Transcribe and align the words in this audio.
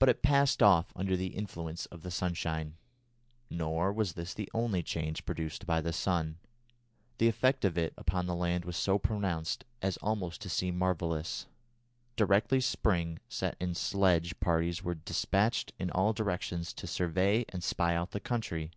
But 0.00 0.08
it 0.08 0.22
passed 0.22 0.60
off 0.60 0.92
under 0.96 1.16
the 1.16 1.28
influence 1.28 1.86
of 1.86 2.02
the 2.02 2.10
sunshine. 2.10 2.74
Nor 3.48 3.92
was 3.92 4.14
this 4.14 4.34
the 4.34 4.50
only 4.52 4.82
change 4.82 5.24
produced 5.24 5.66
by 5.66 5.80
the 5.80 5.92
sun. 5.92 6.38
The 7.18 7.28
effect 7.28 7.64
of 7.64 7.78
it 7.78 7.94
upon 7.96 8.26
the 8.26 8.34
land 8.34 8.64
was 8.64 8.76
so 8.76 8.98
pronounced 8.98 9.64
as 9.80 9.98
almost 9.98 10.40
to 10.40 10.48
seem 10.48 10.76
marvellous. 10.76 11.46
Directly 12.16 12.60
spring 12.60 13.20
set 13.28 13.54
in 13.60 13.76
sledge 13.76 14.40
parties 14.40 14.82
were 14.82 14.96
despatched 14.96 15.72
in 15.78 15.92
all 15.92 16.12
directions 16.12 16.72
to 16.72 16.88
survey 16.88 17.44
and 17.50 17.62
spy 17.62 17.94
out 17.94 18.10
the 18.10 18.18
country. 18.18 18.72